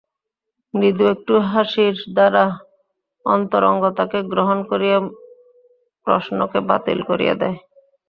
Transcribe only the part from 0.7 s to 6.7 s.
মৃদু একটু হাসির দ্বারা অন্তরঙ্গতাকে গ্রহণ করিয়া প্রশ্নকে